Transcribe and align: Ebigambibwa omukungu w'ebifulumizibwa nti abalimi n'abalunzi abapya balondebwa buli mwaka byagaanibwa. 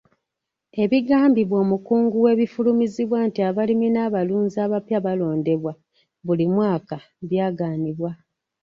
Ebigambibwa 0.83 1.55
omukungu 1.63 2.15
w'ebifulumizibwa 2.25 3.17
nti 3.27 3.39
abalimi 3.49 3.87
n'abalunzi 3.91 4.57
abapya 4.65 4.97
balondebwa 5.05 5.73
buli 6.25 6.45
mwaka 6.53 6.95
byagaanibwa. 7.29 8.11